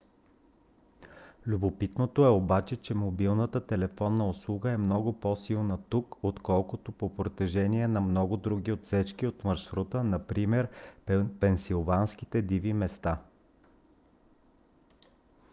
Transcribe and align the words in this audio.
любопитното 1.47 2.25
е 2.25 2.29
обаче 2.29 2.75
че 2.75 2.93
мобилната 2.93 3.67
телефонна 3.67 4.29
услуга 4.29 4.71
е 4.71 4.77
много 4.77 5.19
по- 5.19 5.35
силна 5.35 5.77
тук 5.89 6.15
отколкото 6.23 6.91
по 6.91 7.15
протежение 7.15 7.87
на 7.87 8.01
много 8.01 8.37
други 8.37 8.71
отсечки 8.71 9.27
от 9.27 9.43
маршрута 9.43 10.03
например 10.03 10.69
пенсилванските 11.39 12.41
диви 12.41 12.73
места 12.73 13.19